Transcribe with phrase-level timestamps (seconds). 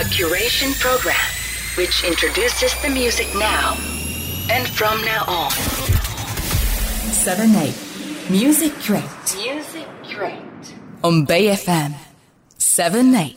[0.00, 1.14] A curation program
[1.76, 3.76] which introduces the music now
[4.48, 5.50] and from now on.
[7.12, 7.74] 7 8
[8.30, 9.02] Music Curate
[9.36, 10.74] Music Curate.
[11.02, 11.92] on Bay FM
[12.56, 13.36] 7 8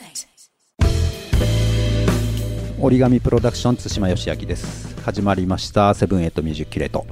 [2.80, 7.06] 折り紙プロダクション津島義明です始まりました Seven Eight Music Curate、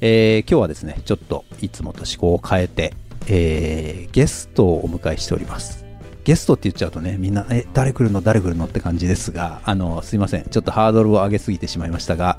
[0.00, 2.92] えー今日はですねちょっといつもと趣向を変えて、
[3.28, 5.85] えーゲストをお迎えしております
[6.26, 8.20] ゲストって言っちゃうとねみんなえ誰来るの？
[8.20, 8.64] 誰来るの？
[8.64, 12.36] って感じですがあのすいませんちょっとハードルを上げすぎてしまいましたが、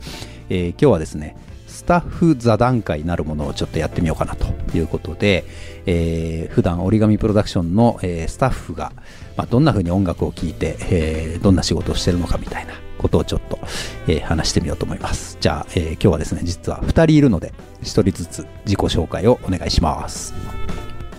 [0.49, 5.45] えー今日はですねスタッフ座談会なるものをちょっとやってみようかなということで、
[5.85, 8.91] えー普段折り紙プロダクションの、えースタッフが、
[9.37, 13.57] まあ、どんな風に音楽を聴いて、えーどんな仕事をしてるのかみたいなことをちょっと、
[14.09, 15.37] え話してみようと思います。
[15.39, 20.33] じゃあ、え今日はですね、実は2人いるので、1人ずつ自己紹介をお願いします。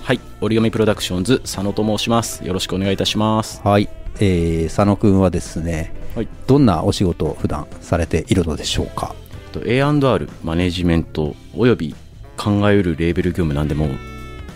[0.09, 2.43] はい、折り紙プロダクションズ佐野と申します。
[2.43, 3.61] よろしくお願いいたします。
[3.63, 3.91] はい。
[4.21, 9.15] えー佐野くんはですね、はい、どんなお仕事を普段されているのでしょうか？
[9.53, 11.95] と A&R マネジメントおよび
[12.39, 13.87] 考えうるレーベル業務なんでも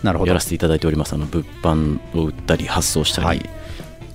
[0.02, 0.40] なるほどやら。
[0.40, 1.12] せていただいております。
[1.12, 3.50] あの物販を売ったり発送したり、はい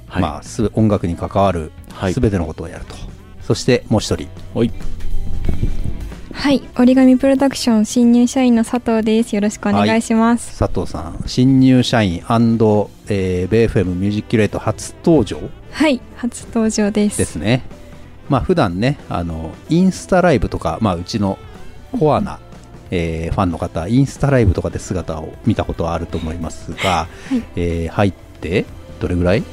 [0.08, 2.96] はい、まあ、す音楽に関わるはい全てのことをやると。
[3.44, 4.28] そしてもう一人。
[4.56, 4.72] はい、
[6.40, 9.36] はい、折り紙プロダクション新入社員の佐藤です。
[9.36, 10.58] よろしくお願いします。
[10.58, 12.24] 佐藤さん、新入社員
[13.10, 15.40] えー、ベイフェムミュージックキュレート初登場
[15.72, 17.18] はい、初登場です。
[17.18, 17.64] ですね。
[18.30, 21.38] まあ普段ね、あの、インスタライブとか、まあうちの
[22.00, 22.40] コアな、
[22.92, 28.66] えーファンの方、インスタライブとかで姿を見たことはあると思いますが、はいえー入って、
[29.02, 29.44] どれぐらい？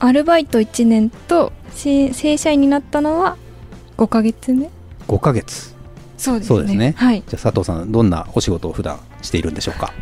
[0.00, 3.36] アルバイト1年とし正社員になったのは
[3.96, 4.68] 5ヶ月目？
[5.12, 5.74] ?5 ヶ月。
[6.16, 6.76] そうですね。
[6.76, 7.22] ねはい。
[7.26, 9.92] じゃあ佐藤さん、どんなお仕事を普段しているんでしょうか？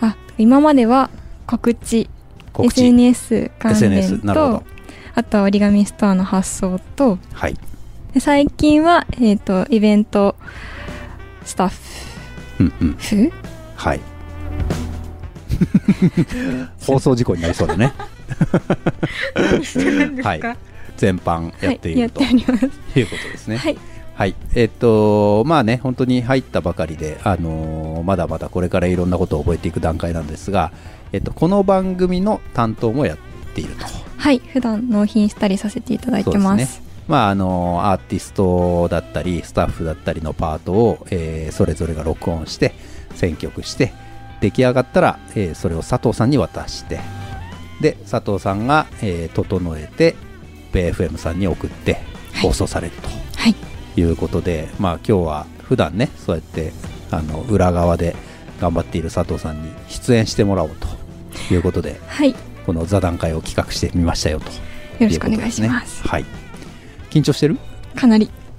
[0.00, 1.10] あ、今までは
[1.46, 2.08] 告知、
[2.52, 2.84] 告知。
[2.84, 4.62] SNS 関連と、
[5.14, 7.56] あとは折り紙ストアの発送と、はい。
[8.14, 10.34] で最近は、えっ、と、イベント
[11.44, 11.72] スタッ
[12.60, 12.92] うんうん。
[12.94, 13.30] フ
[13.76, 14.00] はい。
[16.86, 17.92] 放送事故になりそうだね。
[20.22, 20.40] はい。
[20.96, 22.22] 全般やっていはい、と。
[22.22, 23.56] いうことですね。
[23.56, 23.78] はい。
[24.18, 24.34] はい。
[24.56, 30.72] えっと、まあね、本当に入ったばかりで、あのーまだまだこれからいろんなことを覚えていく段階なんですが、
[31.12, 33.18] えっと、この番組の担当もやっ
[33.54, 33.84] ていると。
[34.16, 36.42] はい、普段納品したりさせていただいてます。
[36.48, 36.86] そうですね。
[37.06, 42.74] まあ、あのーアーティストだったり、スタッフだったりのパートを、えーそれぞれが録音して、
[43.14, 43.92] 選曲して、
[44.40, 46.98] 出来上がったら、えーそれを佐藤さんに渡して、
[47.80, 50.16] で、佐藤さんが、えー整えて、
[50.72, 52.00] BFM さんに送って、
[52.42, 53.06] 放送されると。
[53.06, 53.27] はい。
[53.98, 56.72] いうことで、まあ今日は普段ね、そうやって
[57.10, 58.14] あの裏側で
[58.60, 60.70] 頑張っている佐藤さんに出演してもらおう
[61.48, 62.30] ということで、はい。
[62.30, 62.36] よ
[62.66, 64.50] この座談会を企画してみましたよと
[65.02, 65.52] いうろしくお願い。
[65.52, 66.06] します。
[66.06, 66.24] はい。
[67.10, 67.56] 緊張してる？
[67.94, 68.30] かなり。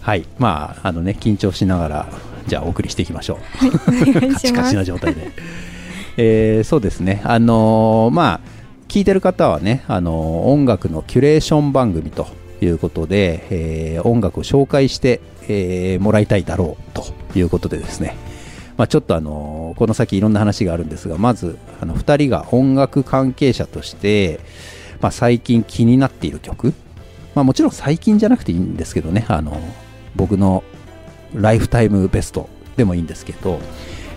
[0.00, 0.24] はい。
[0.38, 2.06] まあ、あのね、緊張しながら、
[2.46, 3.38] じゃあお送りしていきましょう。
[3.88, 4.82] お願いカチカチな。
[4.84, 5.30] 状態で。
[6.16, 7.20] えーそうですね。
[7.24, 8.40] あのーまあ、
[8.88, 12.26] 聞いてる方はね、あのー音楽のキュレーション番組と
[12.60, 17.04] いうことで、えー音楽を紹介して、えーもらいたいだろうと
[17.38, 18.16] いうことでですね、
[18.76, 24.40] まあ、ちょっとあのこの先いろんな話があるんですが、まず、あの、二人が音楽関係者として、
[25.00, 26.72] まあ、最近気になっている曲、
[27.34, 29.60] まあ、もちろん最近じゃなくていいんですけどね、あの、
[30.16, 30.62] 僕の
[31.34, 33.60] ライフタイムベストでもいいんですけど、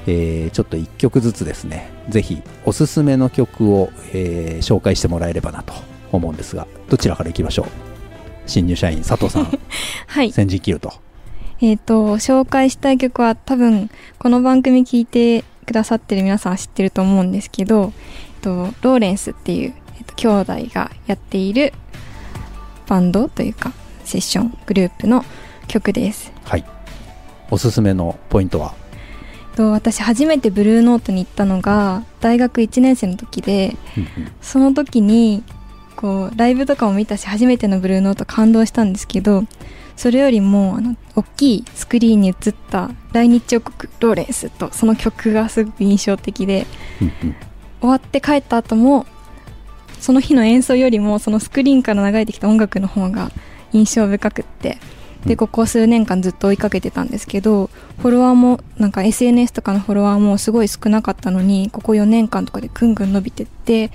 [0.08, 5.74] えーちょっと1曲ずつですね、ぜひおすすめの曲を、えー紹介してもらえればなと
[6.12, 7.93] 思うんですが、どちらからいきましょう？
[8.46, 9.60] 新入社員佐藤さん、
[10.08, 10.32] はい。
[10.32, 10.94] 先陣切ると。
[11.62, 13.90] えっ、と、紹介したい曲は多分、
[14.20, 21.74] この番組聞いてくださってる皆さんは知ってると思うんですけど、えっと、ローレンスっていう、えっと、兄弟がやっている
[22.88, 23.72] バンドというか、
[24.04, 25.24] セッショングループの
[25.68, 26.32] 曲です。
[26.44, 26.66] はい。
[27.50, 28.74] おすすめのポイントは？
[29.56, 33.76] と私初めてブルーノートに行ったのが大学1年生の時で
[34.42, 35.44] その時に
[36.04, 39.46] こうライブとかも見たし初めてのブルーノート感動したんですけど
[39.96, 46.68] それよりもあの大きいスクリーンに映った来日王国ローレンスとその曲がすごく印象的で
[47.80, 49.06] 終わって帰った後も
[50.02, 53.32] その日の演奏よりもそのスクリーンから流れてきた音楽の方が
[53.72, 63.92] 印象深くってうんでここ数年間ずっと追いかけてたんですけどフォロワーもなんか SNS とかのフォロワーもすごい少なかったのにここ4年間とかでぐんぐん伸びてって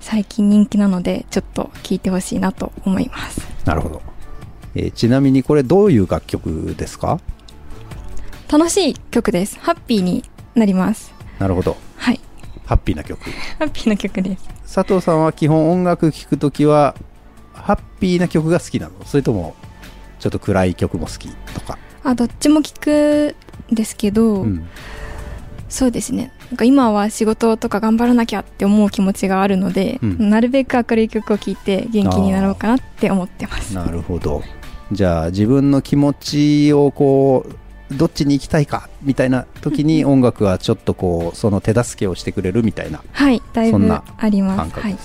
[0.00, 3.40] 最近人気なのでちょっと聴いてほしいなと思います。
[3.64, 4.02] なるほど、
[4.74, 7.20] えーちなみにこれどういう楽曲ですか？
[8.50, 9.58] 楽しい曲です。
[9.60, 10.24] ハッピーに
[10.54, 11.12] なります。
[11.38, 11.76] なるほど。
[11.96, 12.20] はい。
[12.64, 13.20] ハッピーな曲。
[13.58, 14.48] ハッピーな曲です。
[14.74, 16.94] 佐藤さんは基本音楽聴くときは
[17.52, 19.04] ハッピーな曲が好きなの？
[19.04, 19.54] それとも
[20.18, 23.34] ちょっと暗い曲も好きとか、あどっちも聞く
[23.72, 24.66] んですけど、うん。
[25.68, 26.32] そうですね。
[26.50, 30.30] なんか今は仕事とか頑張らなきゃって思う気持ちがあるので、うん。
[30.30, 33.74] なるべく明るい曲を聴いて元気になろうかなって思ってます。
[33.74, 34.42] なるほど。
[34.92, 43.02] じゃあ自分の気持ちをこうどっちに行きたいかみたいな時に音楽はちょっとこうその手助けをしてくれるみたいな。
[43.12, 44.58] はいだいぶあります。
[44.58, 44.96] 感覚はい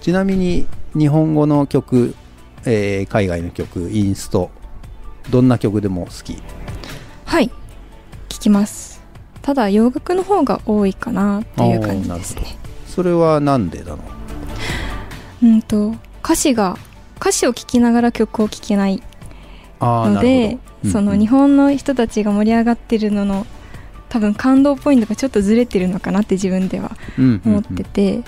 [0.00, 0.66] ちなみに
[0.96, 2.14] 日本語の曲、
[2.66, 4.50] えー海外の曲インスト
[5.30, 6.42] どんな曲でも好き。
[7.24, 7.50] はい。
[8.28, 9.02] 聞きます。
[9.42, 12.58] ただ洋楽の方が多いかなっていう感じですね。
[12.86, 13.98] それはなんでだろ
[15.42, 15.46] う？
[15.46, 16.78] うんと歌詞が
[17.20, 19.02] 歌詞を聴きながら曲を聴けない
[19.80, 20.58] ので
[20.90, 23.46] その日本の人たちが盛り上がってるのの
[24.08, 27.52] 多分感動ポイントがちょっとずれてるのかなって自分ではうんうん。
[27.52, 28.22] 思ってて、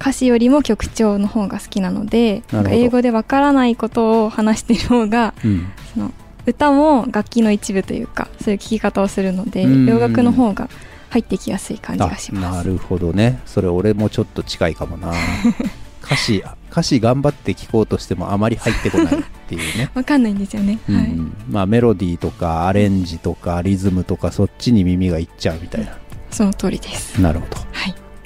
[0.00, 5.66] 歌詞よりも曲調の方が好きなので英語でわからないことを話してる方がうん。
[5.94, 6.12] その
[6.46, 9.86] 歌も楽器の一部というかそういう聴き方をするのでうん。
[9.86, 10.68] 洋楽の方が
[11.10, 12.56] 入ってきやすい感じがしあます。
[12.58, 13.40] なるほどね。
[13.46, 15.12] それ俺もちょっと近いかもな。
[16.02, 19.90] 歌詞歌詞頑張って聴こうとしてもあまり入ってこないっていうね。
[19.94, 20.96] わかんないんですよね、うん。
[20.96, 21.16] はい。
[21.50, 25.92] まあメロディーとかアレンジとかリズムとかそっちに耳がいっちゃうみたいな。
[26.30, 27.20] その通りです。
[27.20, 27.56] なるほど。
[27.56, 27.67] はい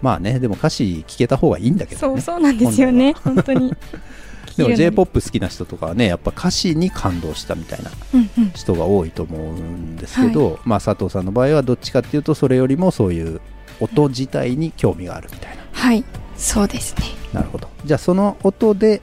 [0.02, 2.20] まあねでも歌詞聞けた方がいいんだけどね。
[2.20, 3.14] そうそうなんですよね。
[3.24, 3.72] 本当に。
[4.56, 8.50] でも j p o p 好きな人とかはねやっぱ歌詞に感動したみたいなうんうん。
[8.54, 13.40] 人が多いと思うんですけど、まあ佐藤さんの場合はどっちかっていうとそれよりもそういう
[13.80, 15.62] 音自体に興味があるみたいな。
[15.72, 16.04] はい。
[16.36, 17.06] そうですね。
[17.32, 17.68] なるほど。
[17.84, 19.00] じゃあその音で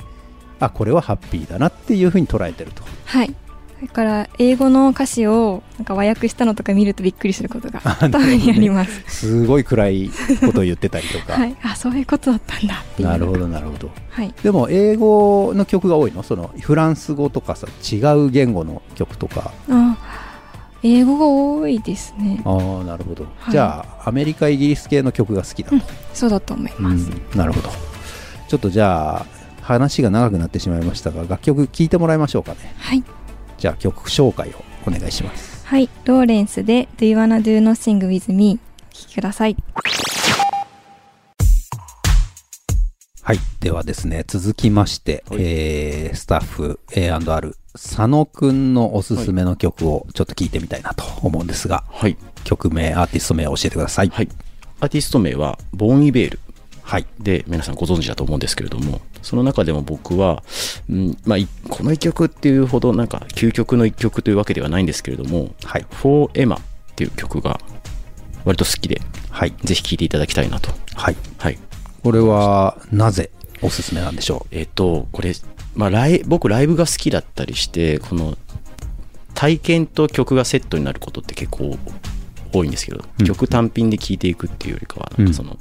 [0.60, 2.84] あこれはハッピーだなっていうふうに捉えてると。
[3.06, 3.34] はい
[3.82, 10.12] だから英語の歌詞をなんか和訳したのとか見るとびっくりすることがあ たまにあります、すごい暗い
[10.42, 13.08] ことを言ってたりとか、は いあそういうことだったんだっていう。
[13.08, 13.90] なるほどなるほど。
[14.10, 14.34] はい。
[14.44, 16.24] でも英語の曲が多いの？
[16.24, 19.52] そのフランス語とかさ違う言語の曲とか。
[19.70, 19.98] あ
[20.84, 22.42] 英語が多いですね。
[22.46, 23.52] ああなるほど、はい。
[23.52, 25.78] じゃあアメリカイギリス系の曲が好きだと、
[26.14, 27.70] そうだと思います、うんなるほど。
[28.48, 29.26] ちょっとじゃあ
[29.62, 32.74] 話が長くなってしまいましたが楽曲聴いてもらいましょうかね。
[32.78, 33.04] はい
[33.60, 35.68] じゃあ曲紹介をお願いします。
[35.68, 35.90] はい。
[36.06, 38.58] ローレンスで Do You Wanna Do Nothing With Me?
[38.90, 39.58] お聴きください。
[43.22, 43.38] はい。
[43.60, 45.40] ではですね続きまして、はい。
[45.42, 52.18] えースタッフ A&R 佐野くんのおすすめの曲をちょっと聴いてみたいなと思うんですが、はい。
[52.46, 54.10] 曲名アーティスト名を教えてください。
[54.10, 54.30] はい。
[54.80, 56.40] アーティスト名は、ボーン・イベール
[56.90, 57.06] はい。
[57.20, 60.44] で皆さんご存知だと思うんですけれども、その中でも僕は、
[60.90, 65.86] うんまあ、いこの一曲っていうほど、なんか、究極の一曲というわけではないんですけれども、はい。
[65.92, 66.62] For Emma っ
[66.96, 67.60] ていう曲が
[68.44, 69.54] 割と好きで、はい。
[69.64, 70.72] ぜひ聴いていただきたいなと。
[70.96, 71.16] はい。
[71.38, 71.60] はい。
[72.04, 73.30] これはなぜ
[73.62, 75.34] おすすめなんでしょえっ、と、これ、
[75.76, 78.36] まあ、ライ僕ライブが好きだったりして、この
[79.36, 81.78] 体験と曲がセットになることって結構
[82.52, 83.26] 多いんですけど、うん。
[83.28, 85.56] 曲単品で聴いていくっていうよりかは、なんかその、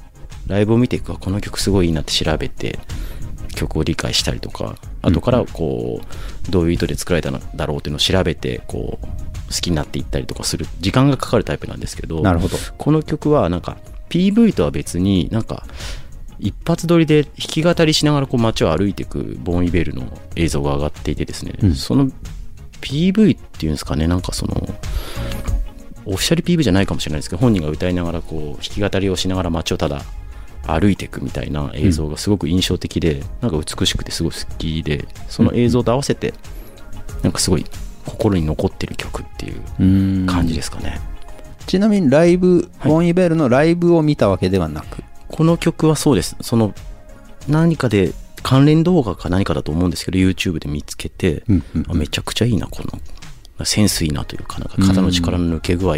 [0.49, 2.79] ライブを見ていくこの曲すごいいいなって調べて、
[3.55, 12.21] 曲を理解したりとか、後からこう、どういう意図で作られたのだろうっていうのを調べて、こう、好きになっていったりとかする、時間がかかるタイプなんですけど、
[12.77, 13.77] この曲はなんか
[14.09, 15.65] PV とは別になんか
[16.39, 21.75] 一発撮りで弾き語りしながらこう街を歩いていくボーン・イベルの映像が上がっていてですね、うん。
[21.75, 22.09] その
[22.81, 24.53] PV っていうんですかねなんかその
[26.05, 30.01] オフィシャル PV じゃないかもしれないですけど本人が歌いながらこう弾き語りをしながら街をただ
[30.71, 36.33] 歩いていくみたいな映像がすごく印象的で、なんか美しくてすごい好きでその映像と合わせて
[37.23, 37.65] なんかすごい
[38.05, 39.83] 心に残ってる曲っていうう
[40.23, 40.25] ん。
[40.25, 40.99] 感じですかね、
[41.67, 42.91] ちなみにライブ、はい。
[42.91, 45.03] ボン・イベールのライブを見たわけではなく？
[45.27, 46.35] この曲はそうです。
[46.41, 46.73] その
[47.47, 53.65] 何かで関連動画か何かだと思うんですけど、YouTube で見つけて、うんうんあめちゃくちゃいいな、この。
[53.65, 55.97] センスいいなというか、なんか肩の力の抜け具合、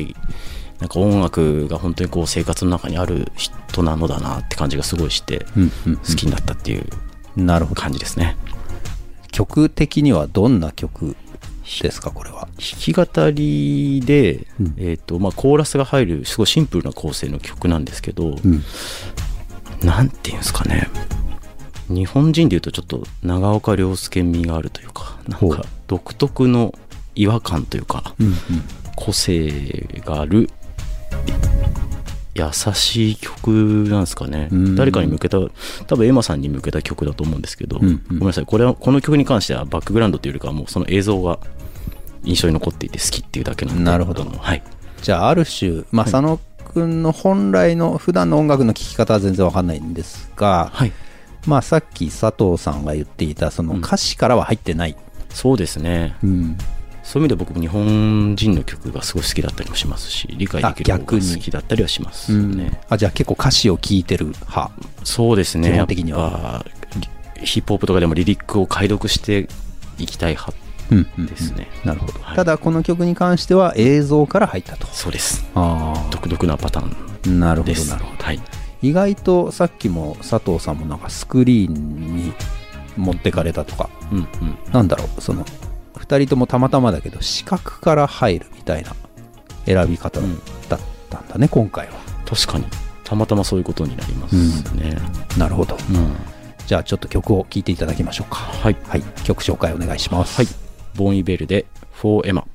[0.81, 5.97] なんか音楽が本当にこう生活の中にある人なのだなって感じがすごいして、うんうんうん。
[5.97, 6.85] 好きになったっていう
[7.75, 8.35] 感じですね。
[9.31, 11.15] 曲的にはどんな曲
[11.81, 12.47] ですかこれは？
[12.47, 14.73] 弾き語りで、うん。
[14.77, 18.63] えっ、と、まあ、コーラスが入る、すごいシンプルな構成の曲なんですけど、うん。
[19.83, 20.89] なんていうんですかね。
[21.89, 26.73] 日本人でいうとちょっと長岡亮介味があるというかなんか独特の
[27.15, 28.33] 違和感というかうん。
[28.95, 30.49] 個性がある
[32.33, 33.49] 優しい曲
[33.89, 34.49] なんですかね。
[34.51, 34.75] うん。
[34.75, 35.37] 誰かに向けた
[35.87, 38.01] 多分エマさんに向けた曲だと思うんですけど、うんうん。
[38.07, 38.45] ごめんなさい。
[38.45, 41.39] これはこの曲に関してはバックグラウンドというよりかはもうその映像が
[42.23, 43.83] 印象に残っていて好きっていうだけなんで。
[43.83, 44.23] なるほど。
[44.23, 44.63] はい。
[45.01, 46.39] じゃあある種、佐野
[46.73, 50.91] くんの本来の普段の音楽の聴き方は全然わかんないんですが、はい。
[51.45, 54.95] まあさっき佐藤さんが言っていたその歌詞からは入ってない。
[55.29, 56.15] そうですね。
[56.23, 56.57] うん。
[57.11, 62.51] そういう意味で僕も日本人の曲がすごい好きだったりもしますし理解できるあ逆に方が好きだったりはしますうん。
[62.51, 64.71] よね、あ、じゃあ結構歌詞を聴いてる派。
[65.03, 65.73] そうですね。
[65.73, 66.65] 基本的には。
[67.43, 69.49] ヒップホップとかでもリリックを解読して
[69.97, 70.53] いきたい派
[70.91, 72.19] うんうんですね、なるほど。
[72.21, 72.35] はい。
[72.37, 74.87] ただこの曲に関しては映像から入ったと。
[74.87, 75.45] そうです。
[75.53, 77.29] あ独特なパターあ。
[77.29, 78.23] なるほど、ですなるほど。
[78.23, 78.39] はい。
[78.81, 82.33] 意外とさっきも佐藤さんもなんかスクリーンに
[82.95, 84.27] 持ってかれたとか、うんうん。
[84.71, 85.45] なんだろう、その、
[86.11, 88.93] 二人ともたまたまだけど、視覚から入るみたいな
[89.65, 91.93] 選び方うんだったんだね、今回は。
[92.25, 92.65] 確かに
[93.05, 94.35] たまたまそういうことになります
[94.75, 94.97] ね、
[95.37, 95.77] なるほど。
[95.89, 96.15] うん
[96.67, 98.37] じゃあちょっと曲を聴いていただきましょうか。
[98.37, 99.01] はいはい。
[99.23, 100.37] 曲紹介お願いします。
[100.37, 100.47] はい。
[100.95, 102.45] Bon Iver で For Emma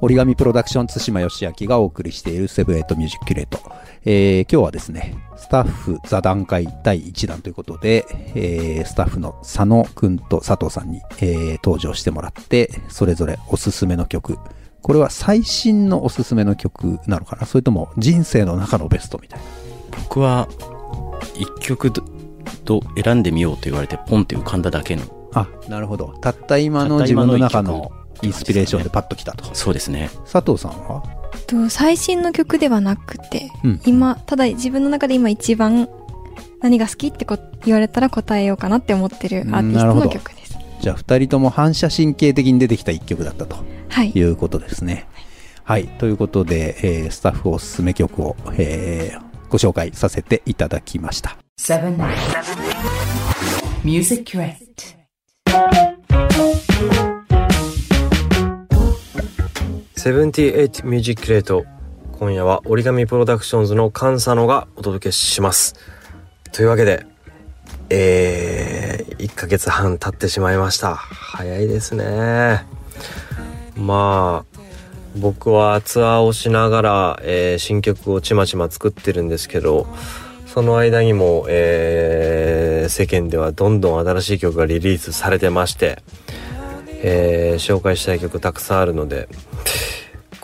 [0.00, 3.58] 折り紙プロダクション対馬義明がお送りしている Seven Eight Music Curate。
[4.04, 14.38] えー今日はですね、スタッフ座談会第1弾ということで、えースタッフの佐野くんと佐藤さんに、えー登場してもらって、それぞれおすすめの曲。
[14.82, 17.44] これは最新のおすすめの曲なのかな？
[17.44, 19.44] それとも人生の中のベストみたいな。
[20.04, 20.48] 僕は
[21.34, 22.04] 一曲ど
[22.64, 25.02] ど選んでみようと言われてポンって浮かんだだけの
[25.34, 26.14] あ、なるほど。
[26.20, 27.90] たった今の自分の中の
[28.22, 29.54] インスピレーションでパッときたと。
[29.54, 31.02] そうですね佐藤さんは？
[31.46, 35.88] と最新の曲ではなくて、うん今ただ自分の中で今一番
[36.60, 43.56] 何が好きってこ言われたら答えようかなって思ってるアーティストの曲ですじゃあ二人とも反射神経的に出てきた一曲だったと。
[43.88, 45.06] はいいうことですね。
[45.64, 45.86] はい。
[45.86, 51.38] ということで、えースタッフおすすめ曲を、えーご紹介させていただきました。
[51.58, 52.14] Seven Eight.
[53.82, 54.58] Music Curate.
[60.08, 61.66] Seventy Eight Music Curate
[62.18, 65.74] 今夜は折り紙プロダクションズの菅佐野がお届けします。
[66.50, 67.04] というわけで
[67.90, 70.94] えー、1ヶ月半経ってしまいました。
[70.94, 72.64] 早いですね。
[73.76, 74.60] まあ
[75.18, 79.86] 僕はツアーをしながら、えー新曲をちまちま作ってるんですけど
[80.46, 86.02] その間にも、えー世間ではどんどん新しい曲がリリースされてまして、
[87.02, 89.28] えー紹介したい曲たくさんあるので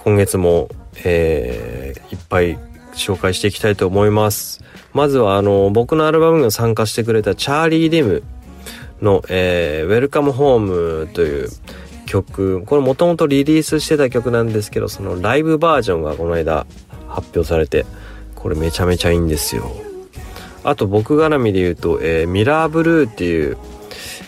[0.04, 0.68] 今月も、
[1.04, 2.58] えーいっぱい
[2.92, 4.62] 紹介していきたいと思います。
[4.92, 8.22] まずはあの僕のアルバムに参加してくれたチャーリー・デム
[9.00, 11.48] の、えー、Welcome Home という
[12.06, 12.62] 曲。
[12.66, 16.66] これもともとリリースしてた曲なんですけどそのライブバージョンがこの間
[17.08, 17.86] 発表されて
[18.34, 19.72] これめちゃめちゃいいんですよ。
[20.62, 23.56] あと僕絡みで言うと、えーミラーブルーっていう、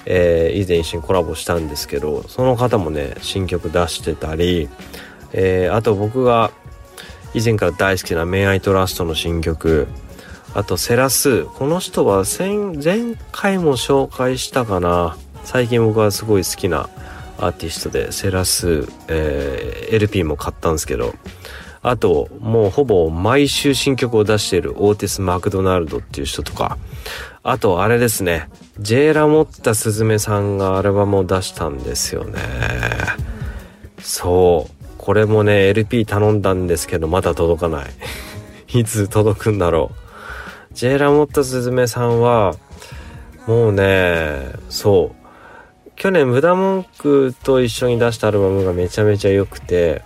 [0.06, 4.68] えー以前一緒にコラボしたんですけどその方もね新曲出してたり、
[5.36, 6.50] えーあと僕が
[7.34, 9.86] 以前から大好きな「メイアイトラスト」の新曲。
[10.54, 15.16] あとセラスこの人は前前回も紹介したかな。
[15.44, 16.88] 最近僕はすごい好きな
[17.38, 21.14] アーティストでセラス、えー LP も買ったんですけど。
[21.82, 26.78] あともうほぼ毎週新曲を出しているオーティス・マクドナルドっていう人とか。
[27.44, 28.48] あとあれですね。
[28.80, 32.40] ジェイラ・モッタ・スズメさんがアルバムを出したんですよね。
[34.00, 34.75] そう。
[35.06, 37.86] これもね LP 頼んだんですけどまだ届かない。
[38.76, 39.92] いつ届くんだろ
[40.72, 40.74] う。
[40.74, 42.56] ジェラ・モッタ・スズメさんは
[43.46, 45.90] もうねそう。
[45.94, 50.02] 去年ブダモンクと一緒に出したアルバムがめちゃめちゃ良くて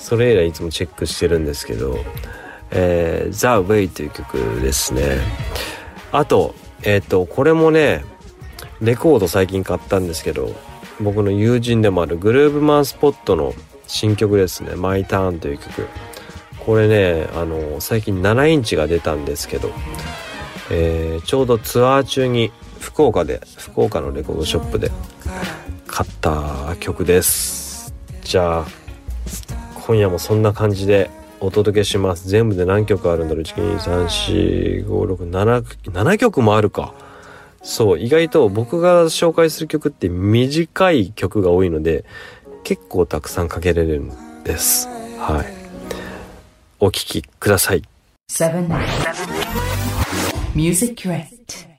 [0.00, 1.96] それ以来いつもチェックしてるんですけど
[2.72, 5.20] 「えー、The Way」という曲ですね。
[6.10, 8.04] あとえっ、とこれもね
[8.80, 10.52] レコード最近買ったんですけど
[11.00, 13.54] 僕の友人でもあるグルーブマンスポットの
[13.86, 15.86] 新曲ですね「マイターンという曲。
[16.64, 19.70] これねあの最近7インチが出たんですけど、
[20.70, 24.90] えーちょうどツアー中に福岡で福岡のレコードショップで
[25.86, 27.94] 買った曲です。
[28.22, 28.64] じゃあ
[29.86, 31.10] 今夜もそんな感じで
[31.40, 32.28] お届けします。
[32.28, 36.94] 全部で何曲あるんだろう？1234567曲もあるか。
[37.62, 42.04] そう意外と僕が紹介する曲って短い曲が多いので
[42.64, 44.88] 結構たくさんかけられるんです。
[45.18, 45.46] はい。
[46.80, 47.82] お聴きください。
[48.30, 48.68] Seven.
[50.54, 51.73] Music Crate.